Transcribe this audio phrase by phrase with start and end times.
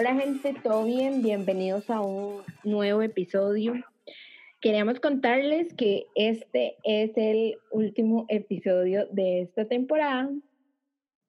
[0.00, 1.20] Hola gente, ¿todo bien?
[1.20, 3.74] Bienvenidos a un nuevo episodio.
[4.62, 10.30] Queríamos contarles que este es el último episodio de esta temporada,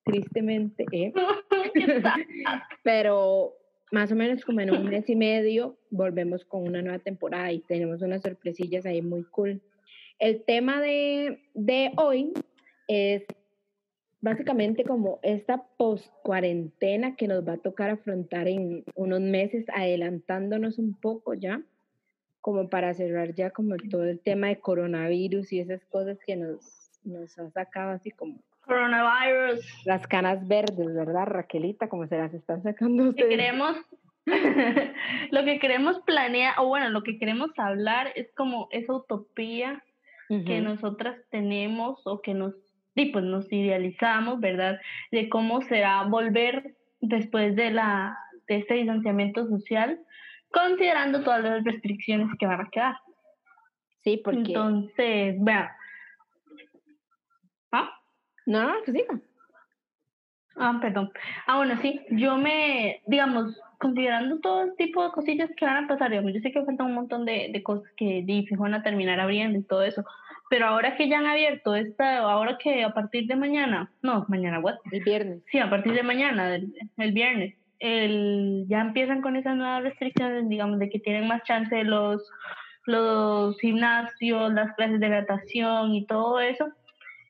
[0.05, 1.11] tristemente, ¿eh?
[2.84, 3.57] pero
[3.92, 7.60] más o menos como en un mes y medio volvemos con una nueva temporada y
[7.60, 9.61] tenemos unas sorpresillas ahí muy cool.
[10.18, 12.32] El tema de, de hoy
[12.88, 13.25] es
[14.21, 20.93] básicamente como esta post-cuarentena que nos va a tocar afrontar en unos meses, adelantándonos un
[20.93, 21.62] poco ya,
[22.39, 26.89] como para cerrar ya como todo el tema de coronavirus y esas cosas que nos,
[27.04, 28.39] nos ha sacado así como...
[28.62, 29.65] Coronavirus.
[29.86, 31.90] Las canas verdes, ¿verdad, Raquelita?
[31.90, 33.30] Como se las están sacando ustedes.
[33.30, 33.76] queremos,
[35.31, 39.84] lo que queremos planear, o bueno, lo que queremos hablar es como esa utopía
[40.45, 42.56] que nosotras tenemos o que nos
[42.95, 44.80] y pues nos idealizamos, ¿verdad?
[45.11, 48.17] De cómo será volver después de, la,
[48.48, 50.00] de este distanciamiento social,
[50.52, 52.95] considerando todas las restricciones que van a quedar.
[54.03, 54.39] Sí, porque...
[54.39, 55.70] Entonces, vean.
[57.72, 57.89] ¿Ah?
[58.45, 59.20] No, que siga.
[60.58, 61.11] Ah, perdón.
[61.48, 65.88] Ah, bueno, sí, yo me, digamos, considerando todo el tipo de cosillas que van a
[65.88, 68.26] pasar, digamos, yo sé que faltan un montón de, de cosas que
[68.58, 70.03] van a terminar abriendo y todo eso,
[70.52, 74.60] pero ahora que ya han abierto esta, ahora que a partir de mañana, no, mañana,
[74.60, 74.76] what?
[74.92, 75.42] El viernes.
[75.50, 80.78] Sí, a partir de mañana, el, viernes, el, ya empiezan con esas nuevas restricciones, digamos,
[80.80, 82.30] de que tienen más chance los,
[82.86, 86.68] los gimnasios, las clases de natación y todo eso.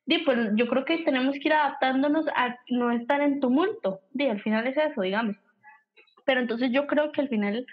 [0.08, 4.00] Y pues yo creo que tenemos que ir adaptándonos a no estar en tumulto.
[4.16, 5.36] Y al final es eso, digamos.
[6.26, 7.68] Pero entonces yo creo que al final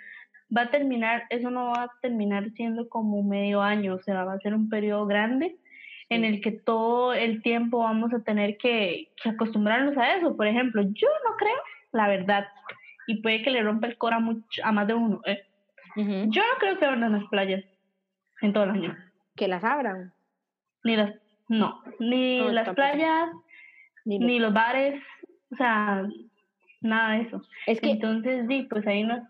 [0.54, 4.34] va a terminar, eso no va a terminar siendo como medio año, o sea, va
[4.34, 5.56] a ser un periodo grande
[6.08, 10.36] en el que todo el tiempo vamos a tener que, acostumbrarnos a eso.
[10.36, 11.58] Por ejemplo, yo no creo,
[11.92, 12.48] la verdad,
[13.06, 15.44] y puede que le rompa el cora mucho, a más de uno, ¿eh?
[15.96, 17.64] yo no creo que abran las playas
[18.40, 18.96] en todo el año.
[19.34, 20.12] ¿Que las abran?
[20.84, 21.12] Ni las,
[21.48, 23.30] no, ni las playas,
[24.04, 25.02] ni, ni los bares,
[25.50, 26.06] o sea,
[26.80, 27.42] nada de eso.
[27.66, 29.28] Es que, Entonces, sí, pues ahí no,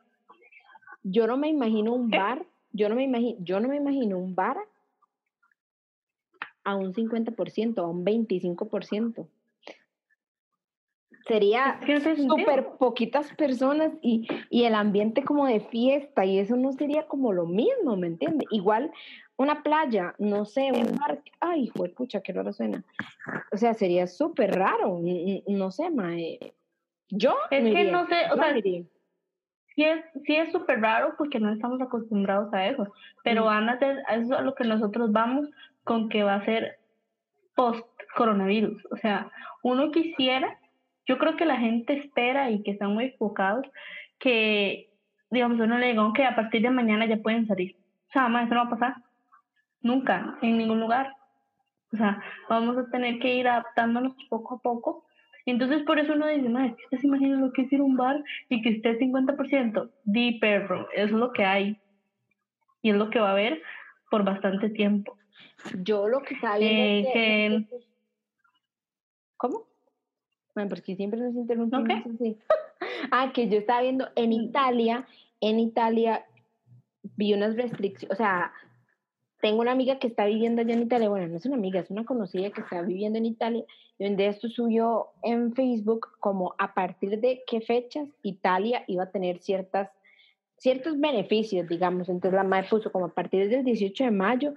[1.02, 4.34] yo no me imagino un bar, yo no me imagino, yo no me imagino un
[4.34, 4.58] bar
[6.64, 9.26] a un 50%, a un 25%.
[11.26, 11.78] Sería
[12.16, 17.34] súper poquitas personas y, y, el ambiente como de fiesta y eso no sería como
[17.34, 18.48] lo mismo, ¿me entiendes?
[18.50, 18.90] Igual
[19.38, 22.84] una playa, no sé, un bar, ay, pucha, qué raro suena.
[23.52, 25.00] O sea, sería súper raro,
[25.46, 26.54] no sé, mae.
[27.08, 28.54] Yo es que no sé, o sea,
[29.78, 33.78] sí es sí es súper raro porque no estamos acostumbrados a eso, pero van a
[33.78, 35.48] ser, eso es a lo que nosotros vamos
[35.84, 36.80] con que va a ser
[37.54, 39.30] post coronavirus, o sea,
[39.62, 40.58] uno quisiera,
[41.06, 43.66] yo creo que la gente espera y que están muy enfocados
[44.18, 44.90] que,
[45.30, 47.76] digamos, uno le diga que a partir de mañana ya pueden salir,
[48.08, 48.96] o sea, más eso no va a pasar,
[49.80, 51.14] nunca, en ningún lugar,
[51.92, 55.04] o sea, vamos a tener que ir adaptándonos poco a poco
[55.50, 58.22] entonces, por eso uno dice, madre, ¿ustedes imaginan lo que es ir a un bar
[58.48, 59.90] y que esté 50%?
[60.04, 61.80] Di perro, es lo que hay.
[62.82, 63.62] Y es lo que va a haber
[64.10, 65.16] por bastante tiempo.
[65.82, 67.80] Yo lo que estaba viendo eh, que...
[69.36, 69.66] ¿Cómo?
[70.54, 71.86] Bueno, porque siempre nos interrumpimos
[73.10, 74.32] ah, que yo estaba viendo en mm.
[74.32, 75.06] Italia,
[75.40, 76.26] en Italia
[77.16, 78.52] vi unas restricciones, o sea,
[79.40, 81.90] tengo una amiga que está viviendo allá en Italia, bueno, no es una amiga, es
[81.90, 83.64] una conocida que está viviendo en Italia,
[83.98, 89.10] y donde esto subió en Facebook como a partir de qué fechas Italia iba a
[89.10, 89.90] tener ciertas,
[90.56, 92.08] ciertos beneficios, digamos.
[92.08, 94.54] Entonces la madre puso como a partir del 18 de mayo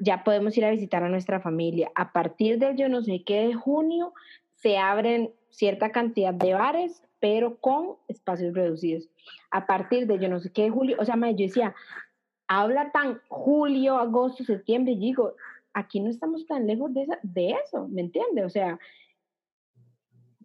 [0.00, 1.90] ya podemos ir a visitar a nuestra familia.
[1.94, 4.12] A partir del yo no sé qué de junio
[4.54, 9.08] se abren cierta cantidad de bares, pero con espacios reducidos.
[9.50, 11.74] A partir de yo no sé qué de julio, o sea, yo decía,
[12.48, 15.34] habla tan julio, agosto, septiembre, y digo,
[15.74, 18.44] aquí no estamos tan lejos de, de eso, ¿me entiendes?
[18.44, 18.78] O sea,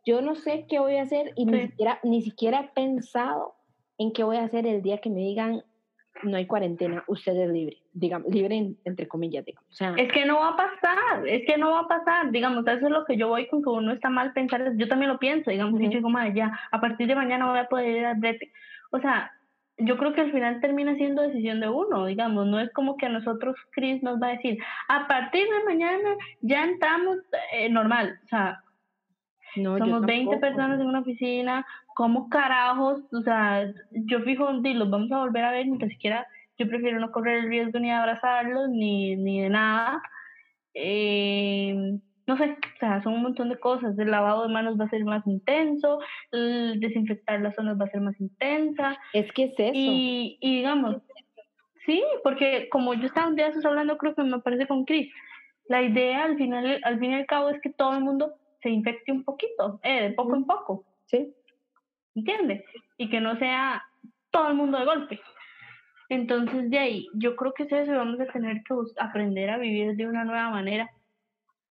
[0.05, 3.55] yo no sé qué voy a hacer y ni, siquiera, ni siquiera he pensado
[3.97, 5.63] en qué voy a hacer el día que me digan
[6.21, 9.61] no hay cuarentena, usted es libre, digamos, libre entre comillas, digo.
[9.69, 12.65] O sea, es que no va a pasar, es que no va a pasar, digamos,
[12.67, 15.19] eso es lo que yo voy con que uno está mal pensar, yo también lo
[15.19, 18.05] pienso, digamos, y yo digo, madre, ya, a partir de mañana voy a poder ir
[18.05, 18.51] al brete.
[18.91, 19.33] O sea,
[19.77, 23.07] yo creo que al final termina siendo decisión de uno, digamos, no es como que
[23.07, 27.17] a nosotros Chris nos va a decir, a partir de mañana ya entramos
[27.53, 28.63] eh, normal, o sea,
[29.55, 31.65] no, somos 20 personas en una oficina,
[31.95, 33.01] ¿cómo carajos?
[33.11, 36.25] O sea, yo fijo, los vamos a volver a ver, ni siquiera,
[36.57, 40.01] yo prefiero no correr el riesgo ni de abrazarlos, ni, ni de nada.
[40.73, 43.97] Eh, no sé, o sea, son un montón de cosas.
[43.97, 45.99] El lavado de manos va a ser más intenso,
[46.31, 48.97] el desinfectar las zonas va a ser más intensa.
[49.13, 49.71] Es que es eso.
[49.73, 50.97] Y, y digamos,
[51.85, 55.11] sí, porque como yo estaba un día hablando, creo que me parece con Chris,
[55.67, 58.69] la idea al final, al fin y al cabo es que todo el mundo se
[58.69, 60.85] infecte un poquito, eh, de poco en poco.
[61.05, 61.33] Sí.
[62.15, 62.63] ¿Entiendes?
[62.97, 63.83] Y que no sea
[64.31, 65.19] todo el mundo de golpe.
[66.09, 69.95] Entonces, de ahí, yo creo que es eso, vamos a tener que aprender a vivir
[69.95, 70.89] de una nueva manera.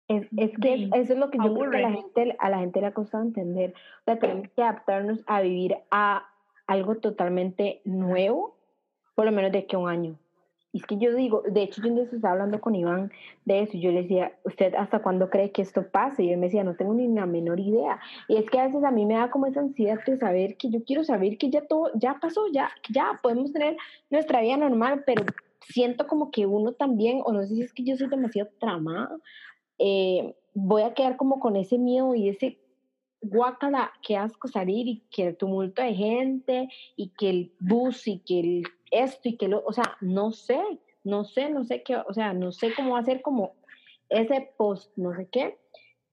[0.10, 2.60] Es, es que eso es lo que yo creo que a la, gente, a la
[2.60, 3.76] gente le ha costado entender.
[4.02, 6.28] O sea, tenemos que adaptarnos a vivir a
[6.66, 8.56] algo totalmente nuevo,
[9.14, 10.18] por lo menos de que un año.
[10.72, 13.12] Y es que yo digo, de hecho, yo estaba hablando con Iván
[13.46, 16.24] de eso, yo le decía, ¿usted hasta cuándo cree que esto pase?
[16.24, 18.00] Y él me decía, no tengo ni la menor idea.
[18.28, 20.72] Y es que a veces a mí me da como esa ansiedad de saber que
[20.72, 23.78] yo quiero saber que ya todo, ya pasó, ya, ya podemos tener
[24.10, 25.24] nuestra vida normal, pero
[25.62, 29.18] siento como que uno también, o no sé si es que yo soy demasiado tramada,
[29.80, 32.58] eh, voy a quedar como con ese miedo y ese
[33.22, 38.20] guacala, qué asco salir y que el tumulto de gente y que el bus y
[38.20, 40.62] que el esto y que lo, o sea, no sé,
[41.04, 43.54] no sé, no sé qué, o sea, no sé cómo hacer como
[44.10, 45.58] ese post, no sé qué,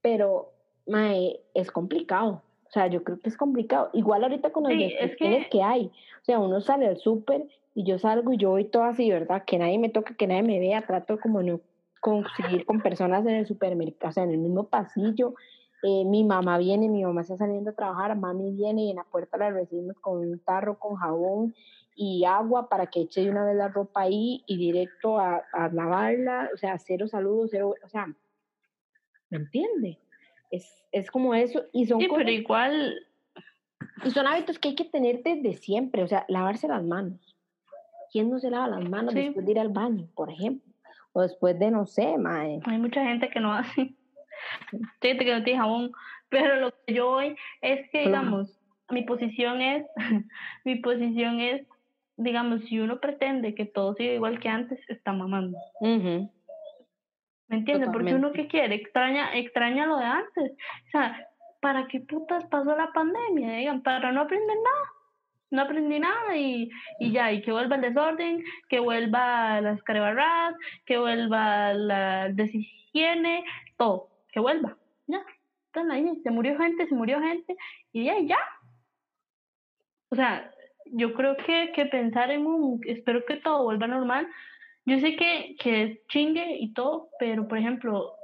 [0.02, 0.52] pero
[0.86, 2.42] mae, es complicado.
[2.68, 3.90] O sea, yo creo que es complicado.
[3.92, 5.48] Igual ahorita con las sí, que...
[5.50, 5.86] que hay.
[5.86, 9.44] O sea, uno sale al súper y yo salgo y yo voy todo así, ¿verdad?
[9.46, 10.84] Que nadie me toque, que nadie me vea.
[10.84, 11.60] Trato como no
[12.06, 15.34] conseguir con personas en el supermercado, o sea, en el mismo pasillo.
[15.82, 19.04] Eh, mi mamá viene, mi mamá está saliendo a trabajar, mami viene y en la
[19.04, 21.52] puerta la recibimos con un tarro con jabón
[21.96, 25.68] y agua para que eche de una vez la ropa ahí y directo a, a
[25.68, 28.06] lavarla, o sea, cero saludos, cero, o sea,
[29.28, 29.98] ¿me entiende?
[30.52, 33.04] Es, es como eso y son sí, pero igual
[34.04, 37.36] y son hábitos que hay que tener desde siempre, o sea, lavarse las manos.
[38.12, 40.75] ¿Quién no se lava las manos después de ir al baño, por ejemplo?
[41.16, 42.60] O después de, no sé, mae.
[42.66, 43.94] Hay mucha gente que no hace.
[45.00, 45.92] Gente que no tiene jabón.
[46.28, 48.60] Pero lo que yo voy es que, digamos,
[48.90, 49.86] mi posición es,
[50.64, 51.66] mi posición es
[52.16, 55.58] digamos, si uno pretende que todo siga igual que antes, está mamando.
[55.80, 56.28] ¿Me
[57.48, 57.90] entiendes?
[57.92, 60.52] Porque uno que quiere, extraña, extraña lo de antes.
[60.52, 61.28] O sea,
[61.60, 63.56] ¿para qué putas pasó la pandemia?
[63.56, 64.95] Digan, para no aprender nada.
[65.50, 70.54] No aprendí nada y, y ya, y que vuelva el desorden, que vuelva las carebarras,
[70.84, 73.44] que vuelva la deshigiene,
[73.76, 74.76] todo, que vuelva.
[75.06, 75.24] Ya,
[75.66, 77.56] están ahí, se murió gente, se murió gente,
[77.92, 78.38] y ya, y ya.
[80.10, 80.50] O sea,
[80.86, 84.26] yo creo que, que pensar en un, espero que todo vuelva normal.
[84.84, 88.15] Yo sé que, que es chingue y todo, pero por ejemplo,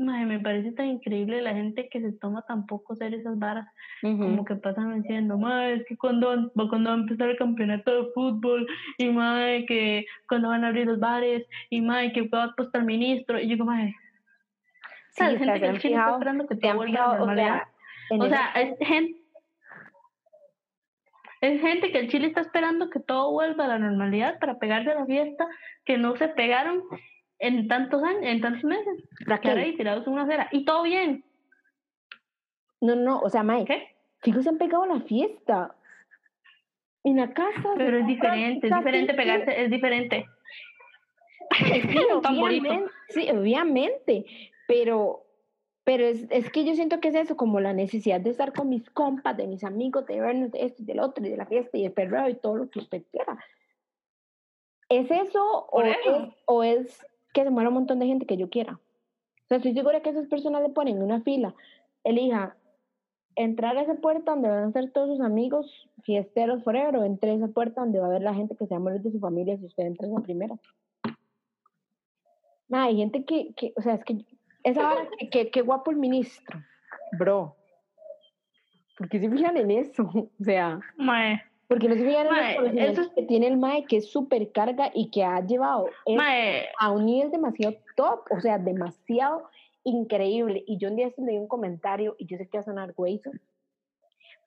[0.00, 3.66] me parece tan increíble la gente que se toma tan poco hacer esas varas,
[4.00, 8.10] como que pasan diciendo, madre, es que cuando, cuando va a empezar el campeonato de
[8.12, 8.66] fútbol,
[8.98, 12.84] y madre, que cuando van a abrir los bares, y madre, que va a apostar
[12.84, 13.94] ministro, y yo como, madre,
[15.10, 17.62] sí, gente que está esperando que todo vuelva a normalidad.
[18.18, 19.20] O sea, es gente
[21.40, 24.90] es gente que el Chile está esperando que todo vuelva a la normalidad para pegarse
[24.90, 25.48] a la fiesta,
[25.86, 26.82] que no se pegaron
[27.40, 29.02] en tantos años, en tantos meses.
[29.26, 30.48] Cara y tirados en una acera.
[30.52, 31.24] Y todo bien.
[32.80, 34.42] No, no, o sea, Mike, ¿qué?
[34.42, 35.74] se han pegado la fiesta.
[37.02, 37.70] En la casa.
[37.76, 40.26] Pero es diferente, es diferente pegarse, es diferente.
[41.58, 44.26] Sí, obviamente, sí, obviamente,
[44.68, 45.24] pero
[45.82, 48.68] pero es, es, que yo siento que es eso, como la necesidad de estar con
[48.68, 51.46] mis compas, de mis amigos, de vernos de esto y del otro, y de la
[51.46, 53.42] fiesta y el perreo y todo lo que usted quiera.
[54.90, 55.96] ¿Es eso o es,
[56.44, 58.74] o es, que se muera un montón de gente que yo quiera?
[58.74, 61.54] O sea, estoy segura que esas personas le ponen una fila.
[62.04, 62.56] Elija
[63.36, 67.30] entrar a esa puerta donde van a estar todos sus amigos fiesteros forever o entre
[67.30, 69.12] a esa puerta donde va a haber la gente que se va a morir de
[69.12, 70.56] su familia si usted entra en la primera.
[72.70, 74.24] hay gente que, que, o sea, es que
[74.62, 76.60] esa hora que, que, guapo el ministro,
[77.18, 77.56] bro.
[78.98, 80.80] Porque se fijan en eso, o sea.
[80.96, 81.42] Mae.
[81.70, 82.26] Porque no se fijan
[82.66, 85.86] en eso que tiene el MAE, que es súper carga y que ha llevado
[86.80, 89.48] a un nivel demasiado top, o sea, demasiado
[89.84, 90.64] increíble.
[90.66, 93.30] Y yo un día leí un comentario, y yo sé que va a sonar hueso,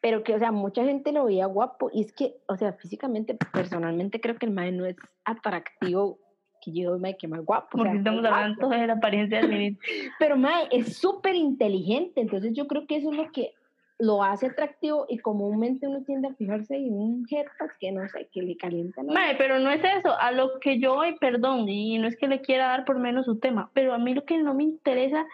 [0.01, 3.37] pero que, o sea, mucha gente lo veía guapo, y es que, o sea, físicamente,
[3.53, 6.19] personalmente creo que el MAE no es atractivo
[6.61, 7.77] que yo, mae, que más guapo.
[7.77, 9.77] Porque estamos hablando de la apariencia del.
[10.19, 13.53] Pero, mae, es súper inteligente, entonces yo creo que eso es lo que
[13.99, 18.27] lo hace atractivo y comúnmente uno tiende a fijarse en un jetpack que no sé,
[18.31, 21.69] que le calienta la Mae, pero no es eso, a lo que yo voy, perdón,
[21.69, 24.25] y no es que le quiera dar por menos su tema, pero a mí lo
[24.25, 25.25] que no me interesa,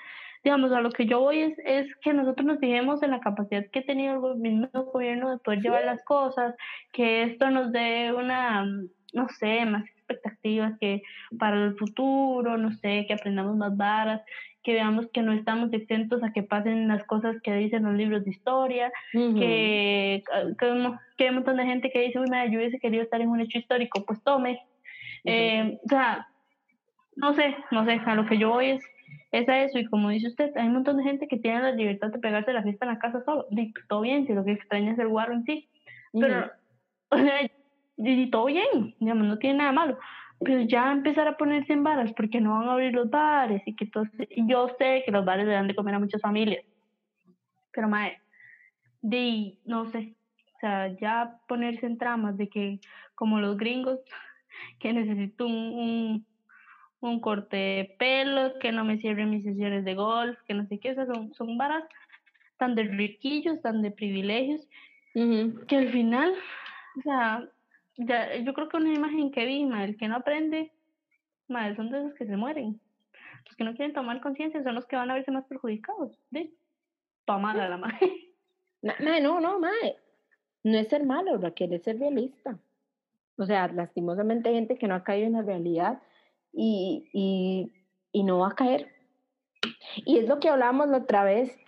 [0.44, 3.66] digamos, a lo que yo voy es, es que nosotros nos fijemos en la capacidad
[3.72, 6.56] que ha tenido el mismo gobierno de poder llevar las cosas,
[6.92, 8.66] que esto nos dé una,
[9.14, 11.02] no sé, más expectativas que
[11.38, 14.22] para el futuro, no sé, que aprendamos más varas,
[14.70, 18.24] que veamos que no estamos exentos a que pasen las cosas que dicen los libros
[18.24, 20.24] de historia, que, que,
[21.18, 23.30] que, hay un montón de gente que dice, uy, madre, yo hubiese querido estar en
[23.30, 24.62] un hecho histórico, pues tome.
[25.26, 26.28] Eh, o sea,
[27.16, 28.84] no sé, no sé, a lo que yo voy es,
[29.32, 31.72] es a eso, y como dice usted, hay un montón de gente que tiene la
[31.72, 34.52] libertad de pegarse la fiesta en la casa solo, y todo bien, si lo que
[34.52, 35.68] extraña es el guarro en sí,
[36.14, 36.52] pero,
[37.10, 37.42] o sea,
[37.98, 39.98] y, todo bien, digamos, no tiene nada malo,
[40.40, 43.76] pero ya empezar a ponerse en varas porque no van a abrir los bares y
[43.76, 43.90] que
[44.30, 46.64] y yo sé que los bares le dan de comer a muchas familias,
[47.74, 48.18] pero mae,
[49.02, 50.16] de, no sé,
[50.56, 52.80] o sea, ya ponerse en tramas de que
[53.16, 54.00] como los gringos,
[54.80, 56.26] que necesito un,
[57.02, 60.80] un, corte de pelo, que no me cierren mis sesiones de golf, que no sé
[60.80, 61.84] qué, o sea, son, son varas
[62.58, 64.68] tan de riquillos, tan de privilegios,
[65.14, 66.34] que al final,
[66.98, 67.50] o sea,
[68.00, 70.72] ya, yo creo que una imagen que vi, el que no aprende,
[71.50, 72.80] madre, son de esos que se mueren.
[73.46, 76.18] Los que no quieren tomar conciencia son los que van a verse más perjudicados.
[76.32, 76.56] ¿sí?
[77.26, 78.26] Tomar a la madre.
[78.82, 79.98] No, no, no, madre.
[80.64, 82.58] No es ser malo, Raquel, es ser realista.
[83.38, 86.02] O sea, lastimosamente hay gente que no ha caído en la realidad
[86.54, 87.74] y, y,
[88.14, 88.88] y no va a caer.
[90.06, 91.60] Y es lo que hablábamos la otra vez,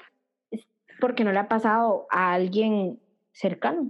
[1.01, 3.01] porque no le ha pasado a alguien
[3.33, 3.89] cercano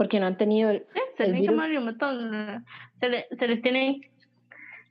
[0.00, 0.86] porque no han tenido el,
[1.18, 1.48] se, el virus.
[1.48, 2.62] Que morir
[3.00, 4.00] Se, le, se les tienen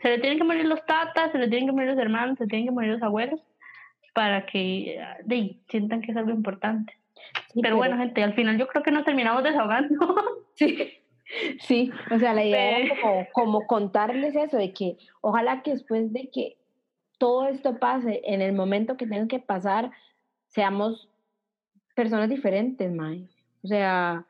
[0.04, 2.46] se le tienen que morir los tatas, se le tienen que morir los hermanos, se
[2.46, 3.42] tienen que morir los abuelos
[4.14, 6.94] para que de, sientan que es algo importante.
[7.60, 9.96] pero, bueno, gente, al final yo creo que nos terminamos desahogando.
[10.54, 10.78] Sí.
[11.62, 16.14] Sí, o sea, la idea era como, como contarles eso, de que ojalá que después
[16.14, 16.58] de que
[17.18, 19.90] todo esto pase, en el momento que tenga que pasar,
[20.50, 21.10] seamos
[21.96, 23.28] personas diferentes, May.
[23.64, 24.26] O sea,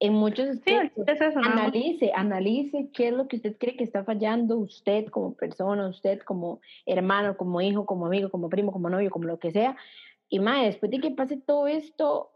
[0.00, 1.06] en muchos aspectos.
[1.36, 6.20] analice, analice qué es lo que usted cree que está fallando, usted como persona, usted
[6.20, 9.76] como hermano, como hijo, como amigo, como primo, como novio, como lo que sea.
[10.30, 12.30] Y más, después de que pase todo esto,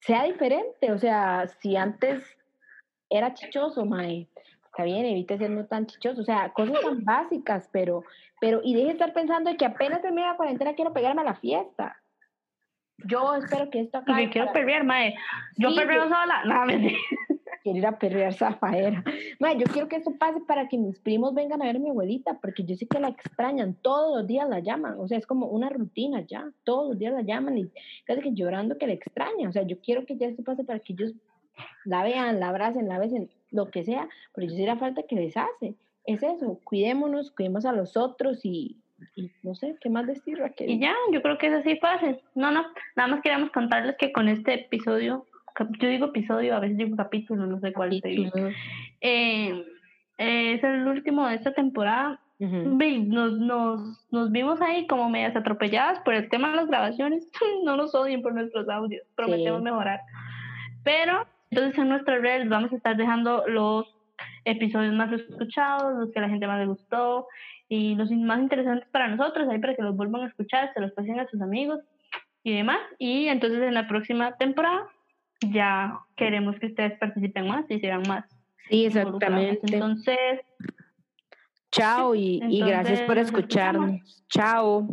[0.00, 0.90] sea diferente.
[0.90, 2.24] O sea, si antes
[3.08, 4.28] era chichoso, mae,
[4.64, 6.22] está bien, evite ser no tan chichoso.
[6.22, 8.02] O sea, cosas tan básicas, pero,
[8.40, 11.36] pero, y deje de estar pensando que apenas termine la cuarentena quiero pegarme a la
[11.36, 12.02] fiesta.
[13.06, 14.26] Yo espero que esto acabe.
[14.26, 15.14] Yo quiero perrear, mae.
[15.56, 16.44] Yo perreo sola.
[16.44, 16.96] No, me
[17.62, 19.04] Quiero ir a perrear zafaera.
[19.38, 21.90] Mae, yo quiero que esto pase para que mis primos vengan a ver a mi
[21.90, 23.74] abuelita, porque yo sé que la extrañan.
[23.74, 24.94] Todos los días la llaman.
[24.98, 26.50] O sea, es como una rutina ya.
[26.64, 27.70] Todos los días la llaman y
[28.04, 29.48] casi que llorando que la extrañan.
[29.48, 31.12] O sea, yo quiero que ya esto pase para que ellos
[31.84, 34.08] la vean, la abracen, la besen, lo que sea.
[34.34, 35.74] Pero yo sé la falta que les hace.
[36.06, 36.58] Es eso.
[36.64, 38.78] Cuidémonos, cuidemos a los otros y
[39.42, 40.70] no sé, ¿qué más decir, Raquel?
[40.70, 42.18] Y ya, yo creo que es así fácil.
[42.34, 42.64] No, no,
[42.96, 45.26] nada más queríamos contarles que con este episodio,
[45.80, 48.00] yo digo episodio, a veces digo capítulo, no sé cuál
[49.00, 49.64] eh,
[50.18, 52.20] es el último de esta temporada.
[52.38, 57.28] nos, nos, nos vimos ahí como medias atropelladas por el tema de las grabaciones.
[57.64, 60.00] no nos odien por nuestros audios, prometemos mejorar.
[60.84, 63.86] Pero entonces en nuestras redes vamos a estar dejando los
[64.44, 67.26] episodios más escuchados, los que a la gente más le gustó
[67.70, 70.90] y los más interesantes para nosotros, ahí para que los vuelvan a escuchar, se los
[70.90, 71.78] pasen a sus amigos
[72.42, 72.80] y demás.
[72.98, 74.88] Y entonces en la próxima temporada
[75.40, 78.24] ya queremos que ustedes participen más y sean más.
[78.68, 79.60] Sí, exactamente.
[79.72, 80.40] Entonces,
[81.70, 84.26] chao y, y gracias por escucharnos.
[84.28, 84.88] Chao.